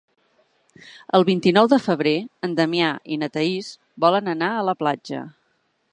[1.17, 2.15] El vint-i-nou de febrer
[2.47, 3.69] en Damià i na Thaís
[4.07, 5.25] volen anar a la platja.